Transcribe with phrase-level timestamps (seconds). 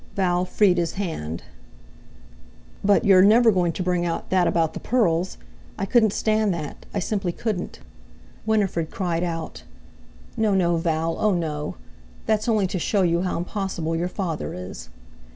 [0.15, 1.43] Val freed his hand.
[2.83, 5.37] "But—you're—never going to bring out that about the pearls!
[5.77, 7.81] I couldn't stand that—I simply couldn't!"
[8.43, 9.61] Winifred cried out:
[10.35, 11.75] "No, no, Val—oh no!
[12.25, 14.89] That's only to show you how impossible your father is!"